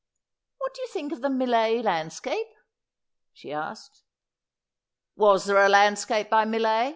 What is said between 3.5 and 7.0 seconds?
asked.' Was there a landscape by Millais